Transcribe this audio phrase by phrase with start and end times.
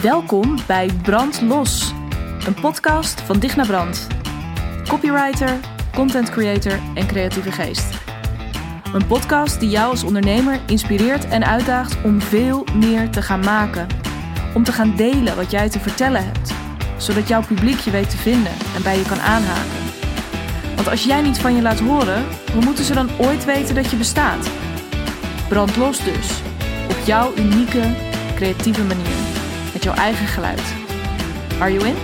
[0.00, 1.92] Welkom bij Brand Los,
[2.46, 4.06] een podcast van Digna Brand.
[4.88, 5.60] Copywriter,
[5.94, 7.84] content creator en creatieve geest.
[8.94, 13.86] Een podcast die jou als ondernemer inspireert en uitdaagt om veel meer te gaan maken.
[14.54, 16.52] Om te gaan delen wat jij te vertellen hebt,
[16.96, 19.82] zodat jouw publiek je weet te vinden en bij je kan aanhaken.
[20.74, 23.90] Want als jij niet van je laat horen, hoe moeten ze dan ooit weten dat
[23.90, 24.50] je bestaat?
[25.48, 26.40] Brand los dus,
[26.88, 27.94] op jouw unieke,
[28.34, 29.21] creatieve manier,
[29.82, 30.74] jouw eigen geluid.
[31.60, 31.94] Are you in?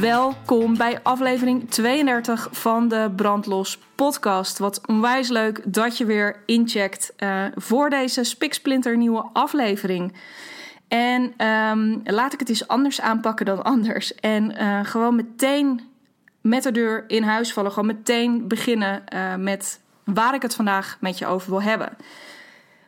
[0.00, 4.58] Welkom bij aflevering 32 van de Brandlos podcast.
[4.58, 10.12] Wat onwijs leuk dat je weer incheckt uh, voor deze spiksplinter nieuwe aflevering.
[10.88, 14.14] En um, laat ik het eens anders aanpakken dan anders.
[14.14, 15.80] En uh, gewoon meteen
[16.40, 17.72] met de deur in huis vallen.
[17.72, 19.80] Gewoon meteen beginnen uh, met
[20.14, 21.96] waar ik het vandaag met je over wil hebben.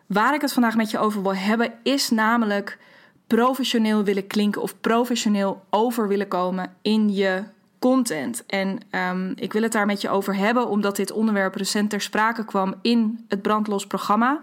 [0.06, 2.78] Waar ik het vandaag met je over wil hebben is namelijk
[3.26, 7.42] professioneel willen klinken of professioneel over willen komen in je
[7.78, 8.46] content.
[8.46, 12.00] En um, ik wil het daar met je over hebben, omdat dit onderwerp recent ter
[12.00, 14.40] sprake kwam in het Brandlos programma.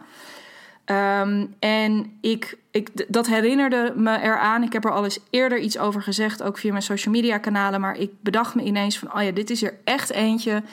[0.85, 4.63] Um, en ik, ik, dat herinnerde me eraan.
[4.63, 7.81] Ik heb er al eens eerder iets over gezegd, ook via mijn social media kanalen.
[7.81, 10.63] Maar ik bedacht me ineens van, oh ja, dit is er echt eentje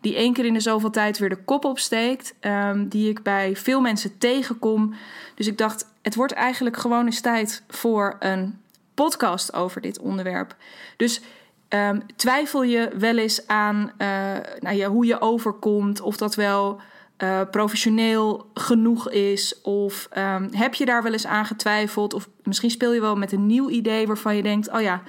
[0.00, 2.34] die één keer in de zoveel tijd weer de kop opsteekt.
[2.40, 4.94] Um, die ik bij veel mensen tegenkom.
[5.34, 8.58] Dus ik dacht, het wordt eigenlijk gewoon eens tijd voor een
[8.94, 10.56] podcast over dit onderwerp.
[10.96, 11.20] Dus
[11.68, 14.08] um, twijfel je wel eens aan uh,
[14.60, 16.80] nou ja, hoe je overkomt, of dat wel
[17.22, 22.70] uh, professioneel genoeg is, of um, heb je daar wel eens aan getwijfeld, of misschien
[22.70, 25.02] speel je wel met een nieuw idee waarvan je denkt: oh ja,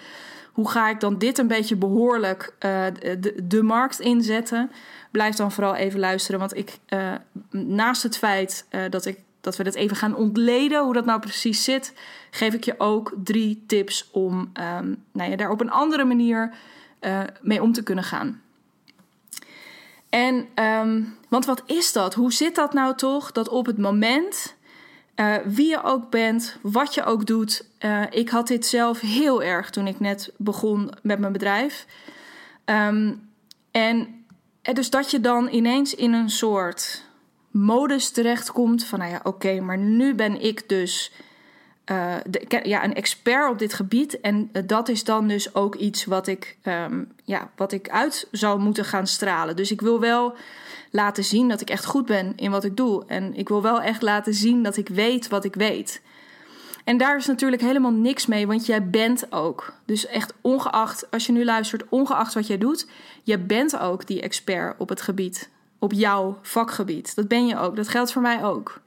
[0.58, 2.86] hoe ga ik dan dit een beetje behoorlijk uh,
[3.44, 4.72] de, markt inzetten?
[5.12, 7.14] Blijf dan vooral even luisteren, want ik, uh,
[7.52, 11.64] naast het feit dat ik dat we dat even gaan ontleden, hoe dat nou precies
[11.64, 11.94] zit,
[12.32, 16.54] geef ik je ook drie tips om um, nou ja, daar op een andere manier
[17.42, 18.42] mee om te kunnen gaan.
[20.10, 22.14] En, um, want wat is dat?
[22.14, 23.32] Hoe zit dat nou toch?
[23.32, 24.56] Dat op het moment,
[25.20, 27.66] uh, wie je ook bent, wat je ook doet.
[27.80, 31.86] Uh, ik had dit zelf heel erg toen ik net begon met mijn bedrijf.
[32.66, 33.30] Um,
[33.72, 34.26] en
[34.62, 37.04] dus dat je dan ineens in een soort
[37.52, 41.12] modus terechtkomt van, nou ja, oké, maar nu ben ik dus
[42.64, 44.20] ja, een expert op dit gebied.
[44.20, 48.60] En dat is dan dus ook iets wat ik, um, ja, wat ik uit zou
[48.60, 49.56] moeten gaan stralen.
[49.56, 50.36] Dus ik wil wel
[50.92, 53.04] laten zien dat ik echt goed ben in wat ik doe.
[53.08, 56.02] En ik wil wel echt laten zien dat ik weet wat ik weet.
[56.84, 59.74] En daar is natuurlijk helemaal niks mee, want jij bent ook.
[59.86, 62.88] Dus echt ongeacht, als je nu luistert, ongeacht wat jij doet,
[63.24, 65.50] je bent ook die expert op het gebied
[65.80, 67.16] op jouw vakgebied.
[67.16, 67.76] Dat ben je ook.
[67.76, 68.82] Dat geldt voor mij ook.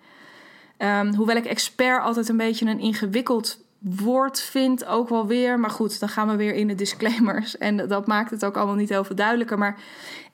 [0.79, 5.61] Um, hoewel ik expert altijd een beetje een ingewikkeld woord vind, ook wel weer.
[5.61, 7.59] Maar goed, dan gaan we weer in de disclaimers.
[7.59, 9.59] En dat maakt het ook allemaal niet heel veel duidelijker.
[9.59, 9.81] Maar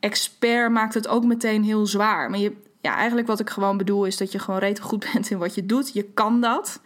[0.01, 2.31] expert maakt het ook meteen heel zwaar.
[2.31, 5.31] Maar je, ja, eigenlijk wat ik gewoon bedoel is dat je gewoon redelijk goed bent
[5.31, 5.93] in wat je doet.
[5.93, 6.81] Je kan dat.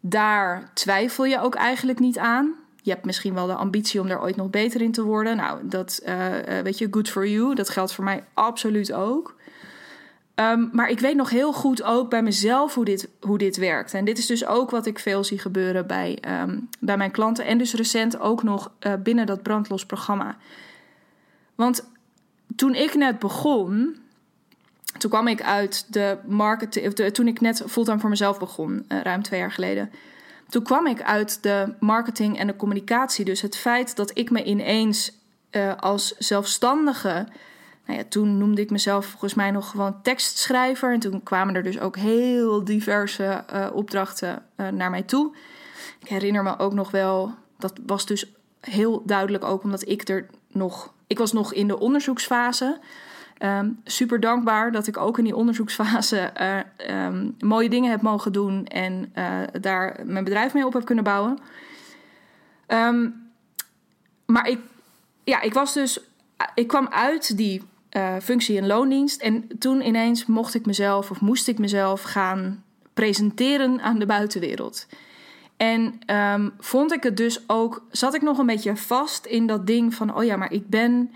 [0.00, 4.22] Daar twijfel je ook eigenlijk niet aan je hebt misschien wel de ambitie om daar
[4.22, 5.36] ooit nog beter in te worden.
[5.36, 6.26] Nou, dat uh,
[6.62, 7.54] weet je, good for you.
[7.54, 9.36] Dat geldt voor mij absoluut ook.
[10.40, 13.94] Um, maar ik weet nog heel goed ook bij mezelf hoe dit, hoe dit werkt.
[13.94, 17.44] En dit is dus ook wat ik veel zie gebeuren bij, um, bij mijn klanten.
[17.44, 20.36] En dus recent ook nog uh, binnen dat brandlos programma.
[21.54, 21.88] Want
[22.56, 23.96] toen ik net begon,
[24.98, 26.94] toen kwam ik uit de marketing.
[26.94, 29.90] Toen ik net fulltime voor mezelf begon, uh, ruim twee jaar geleden
[30.50, 33.24] toen kwam ik uit de marketing en de communicatie.
[33.24, 35.12] Dus het feit dat ik me ineens
[35.50, 37.26] uh, als zelfstandige.
[37.90, 40.92] Nou ja, toen noemde ik mezelf volgens mij nog gewoon tekstschrijver.
[40.92, 45.36] En toen kwamen er dus ook heel diverse uh, opdrachten uh, naar mij toe.
[46.00, 50.26] Ik herinner me ook nog wel, dat was dus heel duidelijk ook omdat ik er
[50.48, 50.92] nog.
[51.06, 52.78] Ik was nog in de onderzoeksfase.
[53.42, 58.32] Um, super dankbaar dat ik ook in die onderzoeksfase uh, um, mooie dingen heb mogen
[58.32, 59.12] doen en
[59.60, 61.38] daar mijn bedrijf mee op heb kunnen bouwen.
[62.66, 63.30] Um,
[64.26, 64.60] maar ik,
[65.24, 66.00] ja, ik was dus,
[66.54, 71.20] ik kwam uit die uh, functie in loondienst en toen ineens mocht ik mezelf of
[71.20, 72.64] moest ik mezelf gaan
[72.94, 74.86] presenteren aan de buitenwereld.
[75.56, 75.98] En
[76.58, 80.16] vond ik het dus ook, zat ik nog een beetje vast in dat ding van,
[80.16, 81.10] oh ja, maar ik ben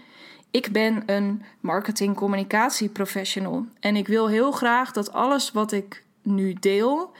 [0.54, 6.04] ik ben een marketing communicatie professional en ik wil heel graag dat alles wat ik
[6.22, 7.12] nu deel,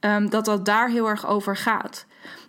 [0.00, 2.06] um, dat dat daar heel erg over gaat.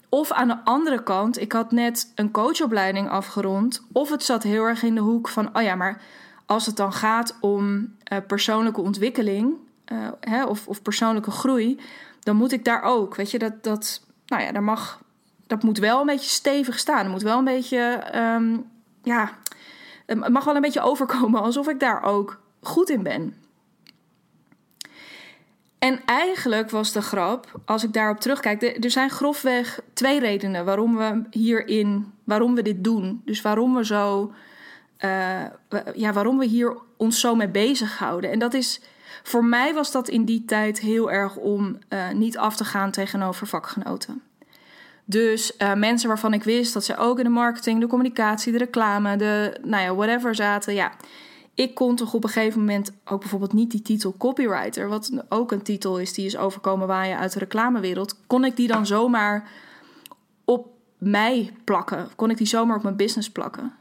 [0.09, 4.63] Of aan de andere kant, ik had net een coachopleiding afgerond, of het zat heel
[4.63, 6.01] erg in de hoek van, oh ja, maar
[6.50, 9.54] als het dan gaat om uh, persoonlijke ontwikkeling
[9.92, 11.80] uh, hè, of, of persoonlijke groei,
[12.19, 15.01] dan moet ik daar ook, weet je, dat, dat, nou ja, daar mag,
[15.48, 16.98] dat moet wel een beetje stevig staan.
[16.98, 18.66] Het moet wel een beetje, um,
[19.04, 19.38] ja,
[20.06, 23.36] het mag wel een beetje overkomen alsof ik daar ook goed in ben.
[25.80, 30.98] En eigenlijk was de grap, als ik daarop terugkijk, er zijn grofweg twee redenen waarom
[30.98, 33.22] we hierin, waarom we dit doen.
[33.25, 34.34] Dus waarom we zo,
[35.06, 35.46] uh,
[35.96, 38.31] ja, waarom we hier ons zo mee bezighouden.
[38.31, 38.81] En dat is,
[39.24, 42.92] voor mij was dat in die tijd heel erg om uh, niet af te gaan
[42.92, 44.22] tegenover vakgenoten.
[45.06, 48.57] Dus uh, mensen waarvan ik wist dat ze ook in de marketing, de communicatie, de
[48.57, 50.92] reclame, de, nou ja, whatever zaten, ja
[51.60, 55.52] ik kon toch op een gegeven moment ook bijvoorbeeld niet die titel copywriter, wat ook
[55.52, 59.50] een titel is die is overkomen waaien uit de reclamewereld, kon ik die dan zomaar
[60.45, 60.68] op
[60.98, 62.07] mij plakken?
[62.16, 63.74] Kon ik die zomaar op mijn business plakken?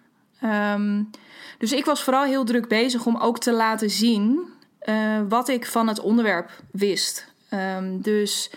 [0.44, 1.10] Um,
[1.58, 4.40] dus ik was vooral heel druk bezig om ook te laten zien
[4.88, 7.32] uh, wat ik van het onderwerp wist.
[7.50, 8.50] Um, dus,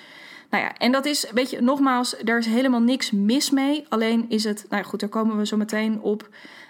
[0.50, 3.86] nou ja, en dat is, weet je, nogmaals, daar is helemaal niks mis mee.
[3.90, 6.30] Alleen is het, nou goed, daar komen we zo meteen op.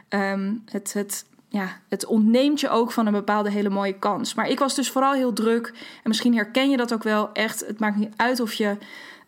[0.10, 4.34] Um, het, het ja, het ontneemt je ook van een bepaalde hele mooie kans.
[4.34, 5.68] Maar ik was dus vooral heel druk.
[5.76, 7.60] En misschien herken je dat ook wel echt.
[7.68, 8.78] Het maakt niet uit of je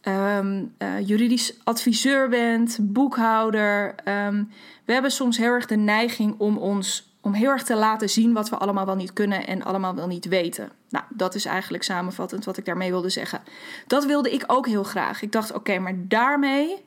[0.08, 3.96] um, uh, juridisch adviseur bent, boekhouder.
[4.08, 4.50] Um,
[4.86, 8.34] we hebben soms heel erg de neiging om ons om heel erg te laten zien
[8.34, 10.70] wat we allemaal wel niet kunnen en allemaal wel niet weten.
[10.90, 13.42] Nou, dat is eigenlijk samenvattend wat ik daarmee wilde zeggen.
[13.88, 15.22] Dat wilde ik ook heel graag.
[15.22, 16.86] Ik dacht, oké, maar daarmee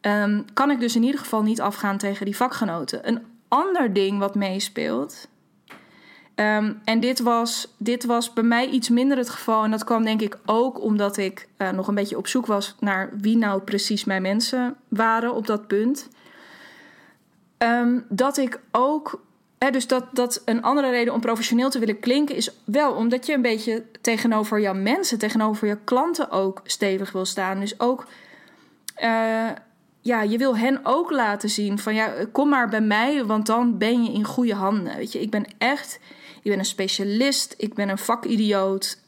[0.00, 3.08] um, kan ik dus in ieder geval niet afgaan tegen die vakgenoten.
[3.08, 5.28] Een ander ding wat meespeelt.
[6.40, 9.64] Um, en dit was, dit was bij mij iets minder het geval.
[9.64, 12.74] En dat kwam denk ik ook omdat ik uh, nog een beetje op zoek was
[12.80, 16.08] naar wie nou precies mijn mensen waren op dat punt.
[17.58, 19.22] Um, dat ik ook.
[19.58, 23.26] Hè, dus dat, dat een andere reden om professioneel te willen klinken is wel omdat
[23.26, 27.60] je een beetje tegenover jouw mensen, tegenover je klanten ook stevig wil staan.
[27.60, 28.06] Dus ook.
[29.02, 29.48] Uh,
[30.00, 33.78] ja, je wil hen ook laten zien van ja, kom maar bij mij, want dan
[33.78, 34.96] ben je in goede handen.
[34.96, 35.98] Weet je, ik ben echt,
[36.42, 38.98] ik ben een specialist, ik ben een vakidioot.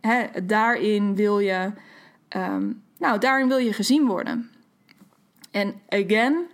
[0.00, 1.72] Hè, daarin wil je,
[2.36, 4.50] um, nou, daarin wil je gezien worden.
[5.50, 6.46] En again,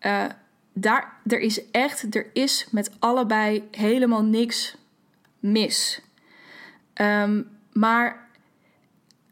[0.00, 0.24] uh,
[0.72, 4.76] daar, er is echt, er is met allebei helemaal niks
[5.38, 6.00] mis.
[6.94, 8.28] Um, maar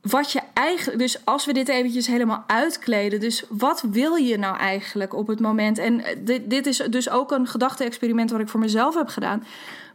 [0.00, 4.56] wat je eigenlijk, dus als we dit eventjes helemaal uitkleden, dus wat wil je nou
[4.56, 5.78] eigenlijk op het moment?
[5.78, 9.44] En eh, dit, dit is dus ook een gedachte-experiment wat ik voor mezelf heb gedaan.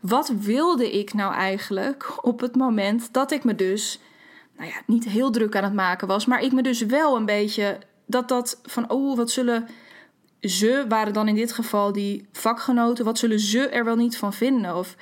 [0.01, 3.99] Wat wilde ik nou eigenlijk op het moment dat ik me dus,
[4.57, 7.25] nou ja, niet heel druk aan het maken was, maar ik me dus wel een
[7.25, 9.67] beetje dat dat van, oh, wat zullen
[10.41, 14.33] ze, waren dan in dit geval die vakgenoten, wat zullen ze er wel niet van
[14.33, 14.75] vinden?
[14.75, 14.95] Of,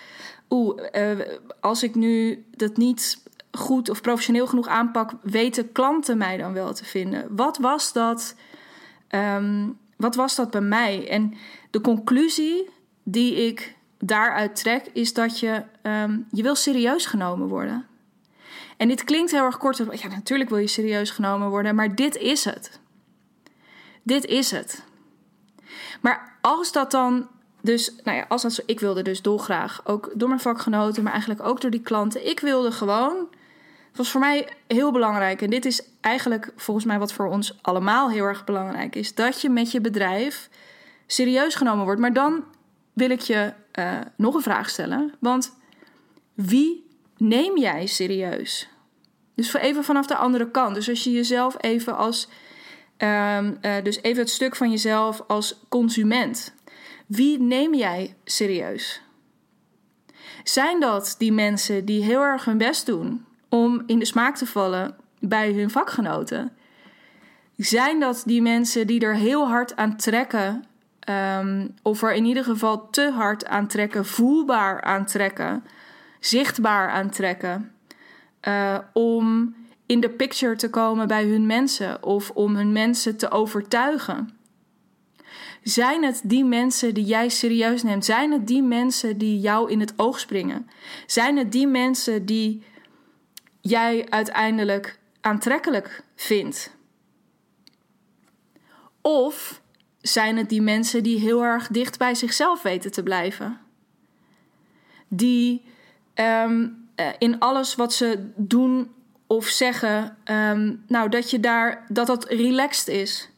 [0.49, 1.19] oeh, uh,
[1.59, 6.73] als ik nu dat niet goed of professioneel genoeg aanpak, weten klanten mij dan wel
[6.73, 7.35] te vinden?
[7.35, 8.35] Wat was dat?
[9.09, 11.09] Um, wat was dat bij mij?
[11.09, 11.33] En
[11.69, 12.69] de conclusie
[13.03, 17.85] die ik daaruit trek is dat je um, je wil serieus genomen worden.
[18.77, 19.77] En dit klinkt heel erg kort.
[19.77, 22.79] Ja, natuurlijk wil je serieus genomen worden, maar dit is het.
[24.03, 24.83] Dit is het.
[26.01, 27.27] Maar als dat dan
[27.61, 31.11] dus, nou ja, als dat zo, ik wilde dus dolgraag, ook door mijn vakgenoten, maar
[31.11, 32.27] eigenlijk ook door die klanten.
[32.27, 33.27] Ik wilde gewoon
[33.95, 35.41] het was voor mij heel belangrijk.
[35.41, 39.15] En dit is eigenlijk volgens mij wat voor ons allemaal heel erg belangrijk is.
[39.15, 40.49] Dat je met je bedrijf
[41.07, 42.01] serieus genomen wordt.
[42.01, 42.43] Maar dan
[42.95, 45.13] wil ik je uh, nog een vraag stellen.
[45.19, 45.57] Want
[46.33, 46.87] wie
[47.17, 48.69] neem jij serieus?
[49.35, 50.75] Dus voor even vanaf de andere kant.
[50.75, 52.29] Dus als je jezelf even als.
[52.97, 56.53] Um, uh, dus even het stuk van jezelf als consument.
[57.05, 59.01] Wie neem jij serieus?
[60.43, 64.45] Zijn dat die mensen die heel erg hun best doen om in de smaak te
[64.45, 66.51] vallen bij hun vakgenoten?
[67.57, 70.65] Zijn dat die mensen die er heel hard aan trekken,
[71.05, 75.63] um, of er in ieder geval te hard aan trekken, voelbaar aan trekken,
[76.19, 77.71] zichtbaar aan trekken,
[78.47, 83.31] uh, om in de picture te komen bij hun mensen of om hun mensen te
[83.31, 84.29] overtuigen?
[85.63, 88.05] Zijn het die mensen die jij serieus neemt?
[88.05, 90.69] Zijn het die mensen die jou in het oog springen?
[91.05, 92.63] Zijn het die mensen die
[93.61, 96.75] jij uiteindelijk aantrekkelijk vindt?
[99.01, 99.61] Of
[100.07, 103.57] zijn het die mensen die heel erg dicht bij zichzelf weten te blijven?
[105.07, 105.65] Die
[106.15, 108.91] um, in alles wat ze doen
[109.27, 113.29] of zeggen, um, nou dat je daar dat dat relaxed is.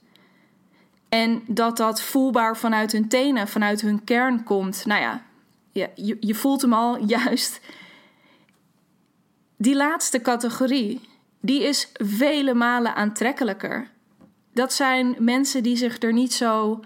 [1.09, 4.85] En dat dat voelbaar vanuit hun tenen, vanuit hun kern komt.
[4.85, 5.23] Nou ja,
[5.71, 7.59] ja, je, je voelt hem al juist.
[9.57, 11.01] Die laatste categorie,
[11.39, 13.89] die is vele malen aantrekkelijker.
[14.57, 16.79] Dat zijn mensen die zich er niet zo,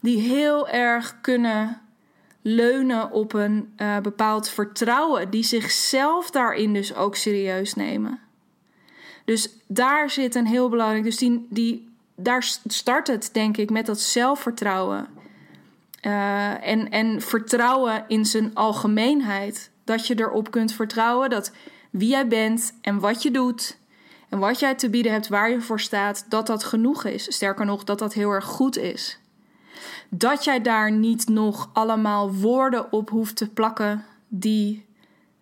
[0.00, 1.80] die heel erg kunnen
[2.42, 8.20] leunen op een uh, bepaald vertrouwen, die zichzelf daarin dus ook serieus nemen.
[9.24, 13.86] Dus daar zit een heel belangrijk, dus die, die, daar start het denk ik met
[13.86, 15.06] dat zelfvertrouwen.
[16.02, 19.70] Uh, en, en vertrouwen in zijn algemeenheid.
[19.84, 21.52] Dat je erop kunt vertrouwen dat
[21.90, 23.78] wie jij bent en wat je doet
[24.28, 27.34] en wat jij te bieden hebt, waar je voor staat, dat dat genoeg is.
[27.34, 29.18] Sterker nog, dat dat heel erg goed is.
[30.08, 34.86] Dat jij daar niet nog allemaal woorden op hoeft te plakken die,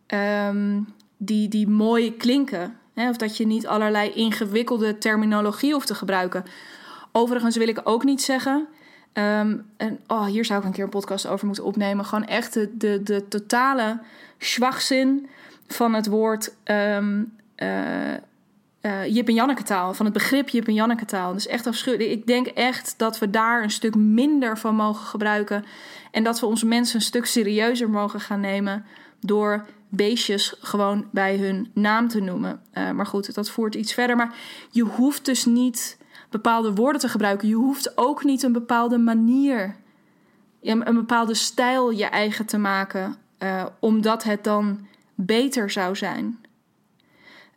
[0.07, 2.79] um, die, die mooi klinken.
[2.95, 3.09] Hè?
[3.09, 6.45] Of dat je niet allerlei ingewikkelde terminologie hoeft te gebruiken.
[7.13, 8.67] Overigens wil ik ook niet zeggen.
[9.13, 12.05] Um, en oh, hier zou ik een keer een podcast over moeten opnemen.
[12.05, 14.01] Gewoon echt de, de, de totale
[14.39, 15.29] schwachzin
[15.67, 18.15] van het woord um, uh,
[18.87, 21.33] uh, Jip en Janneke taal, van het begrip Jip en Janneke taal.
[21.33, 22.11] Dus echt afschuwelijk.
[22.11, 25.65] Ik denk echt dat we daar een stuk minder van mogen gebruiken.
[26.11, 28.85] En dat we onze mensen een stuk serieuzer mogen gaan nemen
[29.21, 32.61] door beestjes gewoon bij hun naam te noemen.
[32.75, 34.17] Uh, maar goed, dat voert iets verder.
[34.17, 34.35] Maar
[34.71, 35.99] je hoeft dus niet
[36.31, 37.49] bepaalde woorden te gebruiken.
[37.49, 39.77] Je hoeft ook niet een bepaalde manier,
[40.61, 46.39] een bepaalde stijl je eigen te maken, uh, omdat het dan beter zou zijn.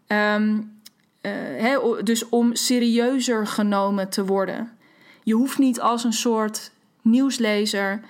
[0.07, 0.78] Um,
[1.21, 4.71] uh, dus om serieuzer genomen te worden.
[5.23, 6.71] Je hoeft niet als een soort
[7.01, 8.01] nieuwslezer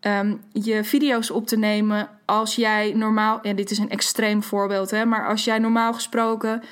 [0.00, 4.90] um, je video's op te nemen als jij normaal, en dit is een extreem voorbeeld,
[4.90, 6.62] hè, maar als jij normaal gesproken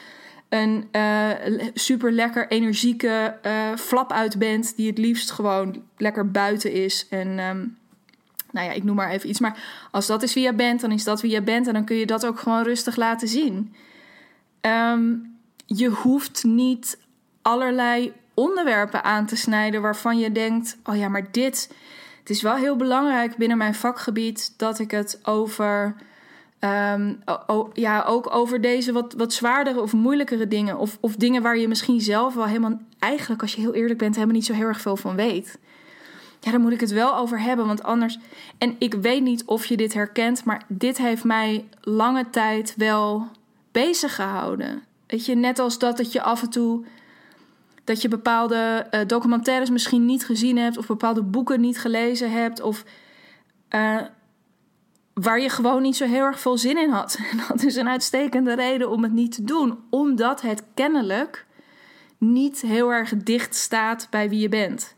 [0.49, 1.29] een uh,
[1.75, 7.07] super lekker energieke uh, flap uit bent, die het liefst gewoon lekker buiten is.
[7.11, 7.77] En um,
[8.51, 9.41] nou ja, ik noem maar even iets.
[9.41, 11.67] Maar als dat is wie je bent, dan is dat wie je bent.
[11.67, 13.75] En dan kun je dat ook gewoon rustig laten zien.
[14.61, 15.30] Um,
[15.77, 16.99] je hoeft niet
[17.43, 21.75] allerlei onderwerpen aan te snijden waarvan je denkt: oh ja, maar dit.
[22.19, 25.95] Het is wel heel belangrijk binnen mijn vakgebied dat ik het over.
[26.61, 27.23] Um,
[27.73, 30.79] ja, ook over deze wat, wat zwaardere of moeilijkere dingen.
[30.79, 34.15] Of, of dingen waar je misschien zelf wel helemaal, eigenlijk als je heel eerlijk bent,
[34.15, 35.59] helemaal niet zo heel erg veel van weet.
[36.41, 38.19] Ja, daar moet ik het wel over hebben, want anders.
[38.59, 43.29] En ik weet niet of je dit herkent, maar dit heeft mij lange tijd wel
[43.73, 44.83] bezig gehouden.
[45.11, 46.85] Weet je, net als dat dat je af en toe
[47.85, 52.61] dat je bepaalde uh, documentaires misschien niet gezien hebt of bepaalde boeken niet gelezen hebt
[52.61, 52.85] of
[53.71, 54.01] uh,
[55.15, 57.19] waar je gewoon niet zo heel erg veel zin in had.
[57.49, 61.47] Dat is een uitstekende reden om het niet te doen, omdat het kennelijk
[62.19, 64.97] niet heel erg dicht staat bij wie je bent.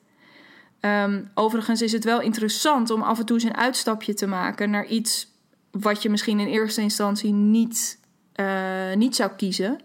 [0.80, 4.70] Um, overigens is het wel interessant om af en toe eens een uitstapje te maken
[4.70, 5.30] naar iets
[5.70, 7.98] wat je misschien in eerste instantie niet,
[8.36, 9.80] uh, niet zou kiezen.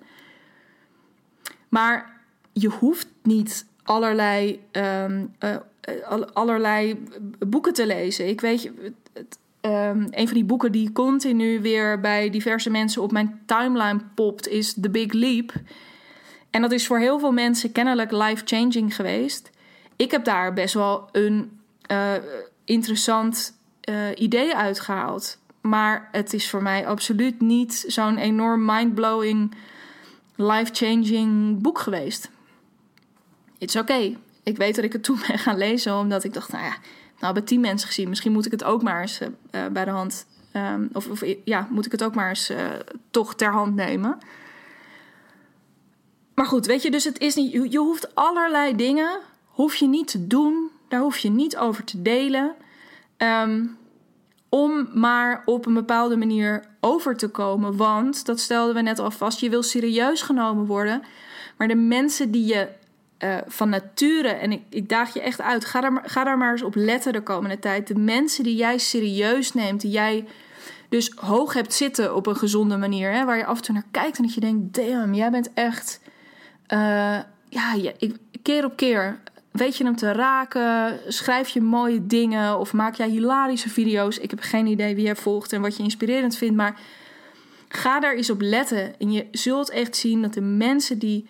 [1.70, 2.22] Maar
[2.54, 5.56] je hoeft niet allerlei, um, uh,
[6.34, 7.04] allerlei
[7.48, 8.28] boeken te lezen.
[8.28, 8.72] Ik weet,
[9.14, 14.00] het, um, een van die boeken die continu weer bij diverse mensen op mijn timeline
[14.16, 15.54] popt, is The Big Leap.
[16.50, 19.50] En dat is voor heel veel mensen kennelijk life-changing geweest.
[19.96, 21.60] Ik heb daar best wel een
[21.92, 22.14] uh,
[22.64, 23.60] interessant
[23.90, 25.38] uh, idee uitgehaald.
[25.62, 29.56] Maar het is voor mij absoluut niet zo'n enorm mind-blowing
[30.38, 32.30] life-changing boek geweest.
[33.58, 33.92] It's oké.
[33.92, 34.18] Okay.
[34.44, 36.76] Ik weet dat ik het toen ben gaan lezen, omdat ik dacht, nou ja,
[37.20, 39.92] nou bij tien mensen gezien, misschien moet ik het ook maar eens uh, bij de
[39.92, 42.58] hand, um, of, of, ja, moet ik het ook maar eens uh,
[43.12, 44.18] toch ter hand nemen.
[46.34, 50.08] Maar goed, weet je, dus het is niet, je, hoeft allerlei dingen, hoef je niet
[50.08, 52.56] te doen, daar hoef je niet over te delen.
[53.18, 53.78] Um,
[54.50, 57.78] om maar op een bepaalde manier over te komen.
[57.78, 61.04] Want, dat stelden we net al vast, je wil serieus genomen worden.
[61.58, 62.68] Maar de mensen die je
[63.20, 66.52] uh, van nature, en ik, ik, daag je echt uit, ga daar, ga daar maar
[66.52, 67.88] eens op letten de komende tijd.
[67.88, 70.26] De mensen die jij serieus neemt, die jij
[70.90, 73.12] dus hoog hebt zitten op een gezonde manier.
[73.12, 75.54] Hè, waar je af en toe naar kijkt en dat je denkt, damn, jij bent
[75.54, 76.00] echt...
[76.74, 77.92] Uh, ja,
[78.42, 79.20] keer op keer
[79.58, 81.00] Weet je hem te raken?
[81.08, 82.60] Schrijf je mooie dingen?
[82.60, 84.18] Of maak jij hilarische video's?
[84.18, 86.56] Ik heb geen idee wie je volgt en wat je inspirerend vindt.
[86.56, 86.80] Maar
[87.68, 89.00] ga daar eens op letten.
[89.00, 91.28] En je zult echt zien dat de mensen die,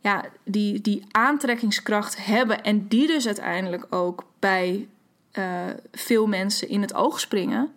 [0.00, 2.62] ja, die, die aantrekkingskracht hebben.
[2.62, 4.88] En die dus uiteindelijk ook bij
[5.32, 5.44] uh,
[5.92, 7.72] veel mensen in het oog springen.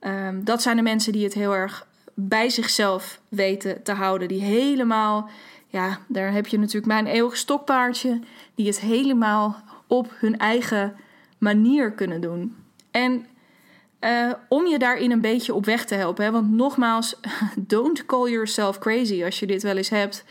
[0.00, 4.28] Um, dat zijn de mensen die het heel erg bij zichzelf weten te houden.
[4.28, 5.30] Die helemaal
[5.74, 8.20] ja, daar heb je natuurlijk mijn eeuwig stokpaardje,
[8.54, 9.56] die het helemaal
[9.86, 10.96] op hun eigen
[11.38, 12.56] manier kunnen doen.
[12.90, 13.26] En
[13.98, 16.32] eh, om je daarin een beetje op weg te helpen.
[16.32, 17.20] Want nogmaals,
[17.56, 20.24] don't call yourself crazy als je dit wel eens hebt.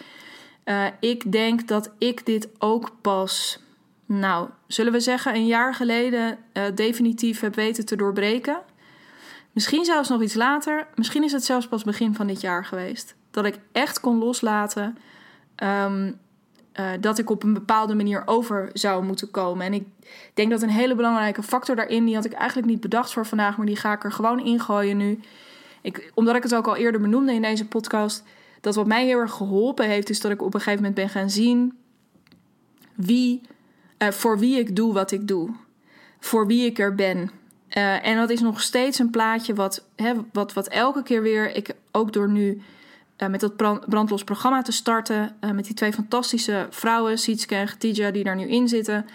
[0.66, 3.60] Uh, ik denk dat ik dit ook pas,
[4.06, 8.62] nou, zullen we zeggen, een jaar geleden uh, definitief heb weten te doorbreken.
[9.52, 10.88] Misschien zelfs nog iets later.
[10.96, 13.16] Misschien is het zelfs pas begin van dit jaar geweest.
[13.32, 14.98] Dat ik echt kon loslaten.
[15.64, 16.20] Um,
[16.80, 19.66] uh, dat ik op een bepaalde manier over zou moeten komen.
[19.66, 19.88] En ik
[20.34, 23.58] denk dat een hele belangrijke factor daarin, die had ik eigenlijk niet bedacht voor vandaag,
[23.58, 25.20] maar die ga ik er gewoon ingooien nu.
[25.82, 28.24] Ik, omdat ik het ook al eerder benoemde in deze podcast,
[28.62, 31.10] dat wat mij heel erg geholpen heeft, is dat ik op een gegeven moment ben
[31.10, 31.78] gaan zien
[32.96, 33.42] wie,
[33.98, 35.50] uh, voor wie ik doe wat ik doe.
[36.20, 37.18] Voor wie ik er ben.
[37.78, 41.56] Uh, en dat is nog steeds een plaatje wat, hè, wat, wat elke keer weer,
[41.56, 42.62] ik ook door nu
[43.18, 43.56] uh, met dat
[43.90, 45.36] brandlos programma te starten.
[45.42, 49.06] Uh, met die twee fantastische vrouwen, Sietske en Getija, die daar nu in zitten.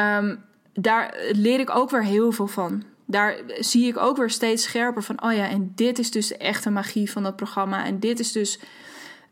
[0.00, 2.82] Um, daar leer ik ook weer heel veel van.
[3.06, 6.36] Daar zie ik ook weer steeds scherper van: oh ja, en dit is dus de
[6.36, 7.84] echte magie van dat programma.
[7.84, 8.60] En dit is dus.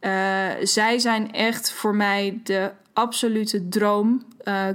[0.00, 4.26] Uh, zij zijn echt voor mij de absolute droom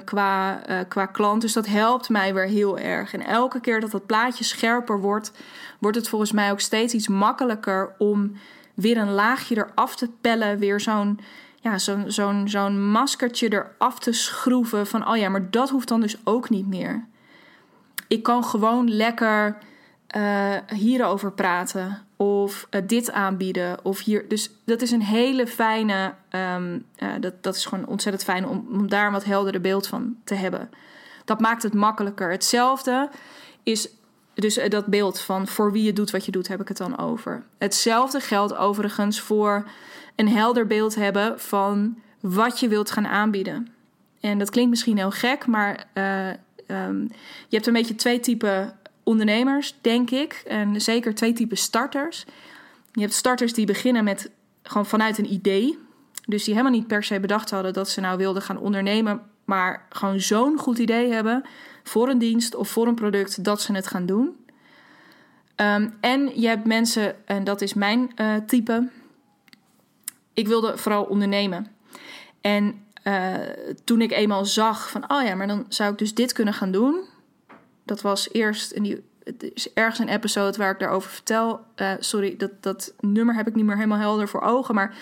[0.05, 1.41] qua, qua klant.
[1.41, 3.13] Dus dat helpt mij weer heel erg.
[3.13, 5.31] En elke keer dat dat plaatje scherper wordt,
[5.79, 8.31] wordt het volgens mij ook steeds iets makkelijker om
[8.73, 11.19] weer een laagje eraf te pellen, weer zo'n
[11.61, 16.01] ja, zo'n zo'n zo'n maskertje eraf te schroeven van oh ja, maar dat hoeft dan
[16.01, 17.05] dus ook niet meer.
[18.07, 19.57] Ik kan gewoon lekker
[20.15, 24.27] uh, hierover praten of uh, dit aanbieden of hier.
[24.27, 28.67] Dus dat is een hele fijne, um, uh, dat, dat is gewoon ontzettend fijn om,
[28.71, 30.69] om daar een wat helderder beeld van te hebben.
[31.25, 32.31] Dat maakt het makkelijker.
[32.31, 33.09] Hetzelfde
[33.63, 33.89] is
[34.33, 36.77] dus eh, dat beeld van voor wie je doet wat je doet, heb ik het
[36.77, 37.43] dan over.
[37.57, 39.67] Hetzelfde geldt overigens voor
[40.15, 43.67] een helder beeld hebben van wat je wilt gaan aanbieden.
[44.19, 46.27] En dat klinkt misschien heel gek, maar uh,
[46.87, 47.07] um,
[47.47, 50.43] je hebt een beetje twee typen ondernemers, denk ik.
[50.47, 52.25] En zeker twee typen starters.
[52.91, 54.31] Je hebt starters die beginnen met
[54.63, 55.77] gewoon vanuit een idee.
[56.25, 59.85] Dus die helemaal niet per se bedacht hadden dat ze nou wilden gaan ondernemen, maar
[59.89, 61.43] gewoon zo'n goed idee hebben
[61.83, 64.37] voor een dienst of voor een product dat ze het gaan doen.
[65.55, 68.89] Um, en je hebt mensen, en dat is mijn uh, type.
[70.33, 71.67] Ik wilde vooral ondernemen.
[72.41, 73.33] En uh,
[73.83, 76.71] toen ik eenmaal zag van, oh ja, maar dan zou ik dus dit kunnen gaan
[76.71, 77.01] doen.
[77.83, 79.03] Dat was eerst, en die,
[79.53, 81.59] is ergens een episode waar ik daarover vertel.
[81.75, 84.75] Uh, sorry, dat, dat nummer heb ik niet meer helemaal helder voor ogen.
[84.75, 84.97] Maar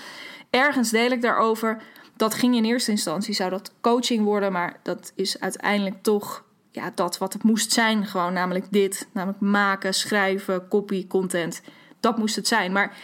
[0.50, 1.82] ergens deel ik daarover.
[2.16, 4.52] Dat ging in eerste instantie, zou dat coaching worden.
[4.52, 8.06] Maar dat is uiteindelijk toch ja, dat wat het moest zijn.
[8.06, 9.08] Gewoon namelijk dit.
[9.12, 11.62] Namelijk maken, schrijven, copy, content.
[12.00, 12.72] Dat moest het zijn.
[12.72, 12.98] Maar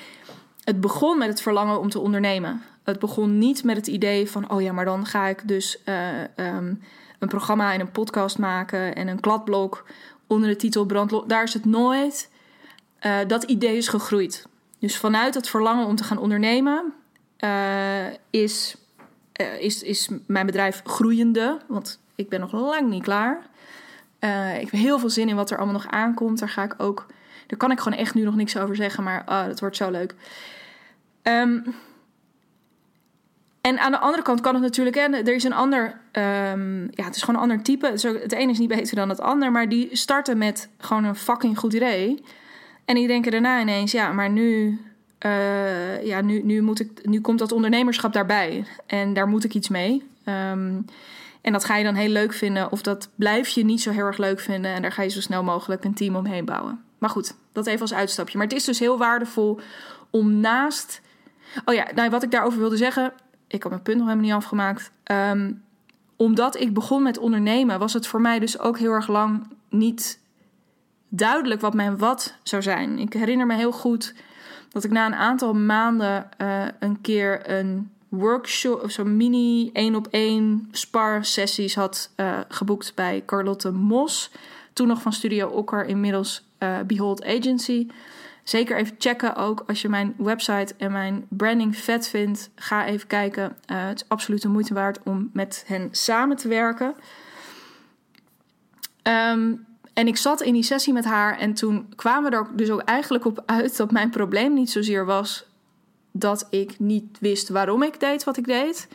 [0.63, 2.61] het begon met het verlangen om te ondernemen.
[2.83, 4.49] Het begon niet met het idee van...
[4.49, 6.81] oh ja, maar dan ga ik dus uh, um,
[7.19, 8.95] een programma en een podcast maken...
[8.95, 9.85] en een kladblok
[10.27, 11.25] onder de titel Brandlo.
[11.25, 12.29] Daar is het nooit...
[13.05, 14.47] Uh, dat idee is gegroeid.
[14.79, 16.93] Dus vanuit het verlangen om te gaan ondernemen...
[17.39, 18.75] Uh, is,
[19.59, 21.59] is, is mijn bedrijf groeiende.
[21.67, 23.49] Want ik ben nog lang niet klaar.
[24.19, 26.39] Uh, ik heb heel veel zin in wat er allemaal nog aankomt.
[26.39, 27.05] Daar ga ik ook.
[27.47, 29.03] Daar kan ik gewoon echt nu nog niks over zeggen.
[29.03, 30.15] Maar oh, dat wordt zo leuk.
[31.23, 31.75] Um,
[33.61, 34.95] en aan de andere kant kan het natuurlijk.
[34.95, 35.83] Hè, er is een ander.
[36.11, 37.87] Um, ja, het is gewoon een ander type.
[37.87, 39.51] Het, het ene is niet beter dan het ander.
[39.51, 42.23] Maar die starten met gewoon een fucking goed idee.
[42.85, 43.91] En die denken daarna ineens.
[43.91, 44.79] Ja, maar nu.
[45.25, 48.65] Uh, ja, nu, nu, moet ik, nu komt dat ondernemerschap daarbij.
[48.85, 50.07] En daar moet ik iets mee.
[50.25, 50.85] Um,
[51.47, 54.05] en dat ga je dan heel leuk vinden, of dat blijf je niet zo heel
[54.05, 54.73] erg leuk vinden.
[54.73, 56.83] En daar ga je zo snel mogelijk een team omheen bouwen.
[56.97, 58.37] Maar goed, dat even als uitstapje.
[58.37, 59.59] Maar het is dus heel waardevol
[60.09, 61.01] om naast.
[61.65, 63.13] Oh ja, nou, wat ik daarover wilde zeggen.
[63.47, 64.91] Ik heb mijn punt nog helemaal niet afgemaakt.
[65.11, 65.63] Um,
[66.15, 70.19] omdat ik begon met ondernemen, was het voor mij dus ook heel erg lang niet
[71.09, 72.99] duidelijk wat mijn wat zou zijn.
[72.99, 74.13] Ik herinner me heel goed
[74.69, 79.95] dat ik na een aantal maanden uh, een keer een workshop, of zo'n mini één
[79.95, 84.31] op één spar sessies had uh, geboekt bij Carlotte Mos.
[84.73, 87.87] Toen nog van Studio Okker, inmiddels uh, Behold Agency.
[88.43, 92.49] Zeker even checken ook als je mijn website en mijn branding vet vindt.
[92.55, 93.55] Ga even kijken.
[93.71, 96.95] Uh, het is absoluut de moeite waard om met hen samen te werken.
[99.03, 102.69] Um, en ik zat in die sessie met haar en toen kwamen we er dus
[102.69, 105.46] ook eigenlijk op uit dat mijn probleem niet zozeer was
[106.11, 108.87] dat ik niet wist waarom ik deed wat ik deed.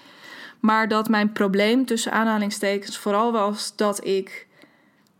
[0.61, 4.46] Maar dat mijn probleem tussen aanhalingstekens vooral was dat ik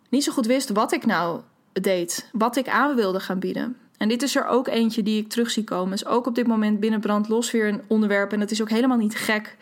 [0.09, 1.40] niet zo goed wist wat ik nou
[1.72, 2.28] deed.
[2.33, 3.76] Wat ik aan wilde gaan bieden.
[3.98, 5.92] En dit is er ook eentje die ik terug zie komen.
[5.92, 8.33] Is ook op dit moment binnen Brand Los weer een onderwerp.
[8.33, 9.57] En dat is ook helemaal niet gek.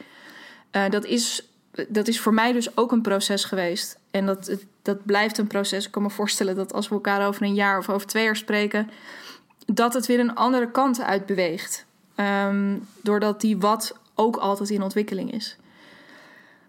[0.72, 1.48] Uh, dat, is,
[1.88, 3.98] dat is voor mij dus ook een proces geweest.
[4.10, 5.86] En dat, dat blijft een proces.
[5.86, 8.36] Ik kan me voorstellen dat als we elkaar over een jaar of over twee jaar
[8.36, 8.90] spreken,
[9.66, 11.86] dat het weer een andere kant uitbeweegt.
[12.20, 15.56] Um, doordat die wat ook altijd in ontwikkeling is.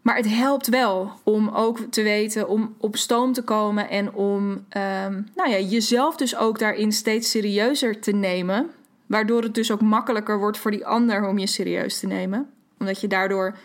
[0.02, 4.44] Maar het helpt wel om ook te weten, om op stoom te komen en om
[4.52, 8.70] um, nou ja, jezelf dus ook daarin steeds serieuzer te nemen.
[9.06, 12.50] Waardoor het dus ook makkelijker wordt voor die ander om je serieus te nemen.
[12.80, 13.58] Omdat je daardoor.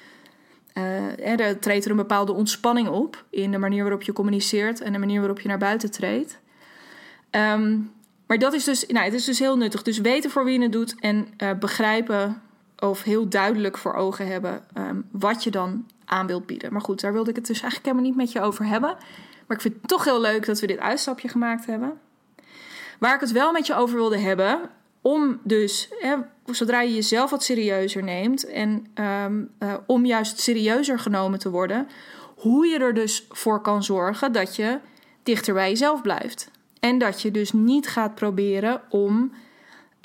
[1.23, 4.99] Er treedt er een bepaalde ontspanning op in de manier waarop je communiceert en de
[4.99, 6.39] manier waarop je naar buiten treedt.
[7.31, 7.93] Um,
[8.27, 9.83] maar dat is dus, nou, het is dus heel nuttig.
[9.83, 12.43] Dus weten voor wie je het doet en uh, begrijpen
[12.79, 16.73] of heel duidelijk voor ogen hebben um, wat je dan aan wilt bieden.
[16.73, 18.97] Maar goed, daar wilde ik het dus eigenlijk helemaal niet met je over hebben.
[19.47, 22.01] Maar ik vind het toch heel leuk dat we dit uitstapje gemaakt hebben.
[22.99, 24.61] Waar ik het wel met je over wilde hebben,
[25.01, 26.15] om dus, hè,
[26.47, 31.89] zodra je jezelf wat serieuzer neemt en um, uh, om juist serieuzer genomen te worden,
[32.37, 34.79] hoe je er dus voor kan zorgen dat je
[35.23, 36.51] dichter bij jezelf blijft.
[36.81, 39.33] En dat je dus niet gaat proberen om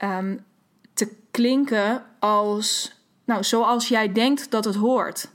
[0.04, 0.46] um,
[0.94, 5.30] te klinken als, nou, zoals jij denkt dat het hoort.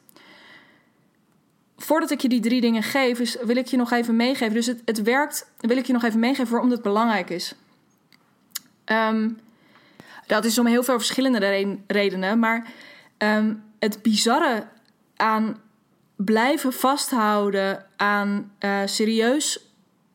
[1.77, 4.55] Voordat ik je die drie dingen geef, wil ik je nog even meegeven.
[4.55, 7.55] Dus het, het werkt, wil ik je nog even meegeven waarom het belangrijk is.
[8.85, 9.39] Um,
[10.27, 12.39] dat is om heel veel verschillende redenen.
[12.39, 12.73] Maar
[13.19, 14.67] um, het bizarre
[15.17, 15.61] aan
[16.17, 19.66] blijven vasthouden aan uh, serieus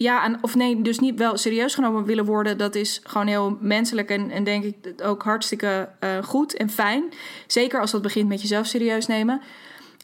[0.01, 4.09] ja, of nee, dus niet wel serieus genomen willen worden, dat is gewoon heel menselijk
[4.09, 7.03] en, en denk ik ook hartstikke uh, goed en fijn.
[7.47, 9.41] Zeker als dat begint met jezelf serieus nemen.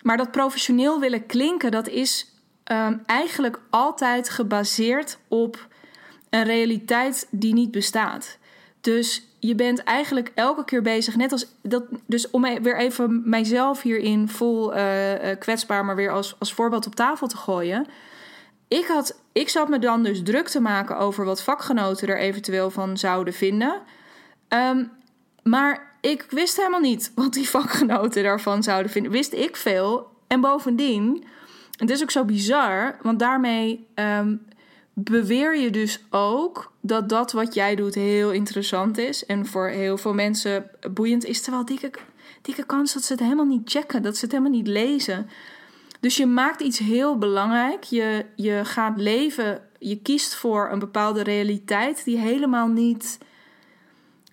[0.04, 2.32] Maar dat professioneel willen klinken, dat is
[2.72, 5.68] um, eigenlijk altijd gebaseerd op
[6.30, 8.38] een realiteit die niet bestaat.
[8.82, 11.84] Dus je bent eigenlijk elke keer bezig, net als dat.
[12.06, 14.82] Dus om weer even mijzelf hierin vol uh,
[15.40, 17.88] kwetsbaar, maar weer als, als voorbeeld op tafel te gooien
[18.68, 22.70] ik, had, ik zat me dan dus druk te maken over wat vakgenoten er eventueel
[22.70, 23.82] van zouden vinden.
[24.50, 24.92] Um,
[25.44, 29.12] maar ik wist helemaal niet wat die vakgenoten daarvan zouden vinden.
[29.12, 30.16] Wist ik veel.
[30.28, 31.24] En bovendien,
[31.78, 34.46] het is ook zo bizar, want daarmee um,
[34.94, 39.26] beweer je dus ook dat dat wat jij doet heel interessant is.
[39.26, 41.42] En voor heel veel mensen boeiend is.
[41.42, 41.92] Terwijl dikke,
[42.42, 45.30] dikke kans dat ze het helemaal niet checken, dat ze het helemaal niet lezen.
[46.00, 47.84] Dus je maakt iets heel belangrijk.
[47.84, 53.18] Je, je gaat leven, je kiest voor een bepaalde realiteit die helemaal niet,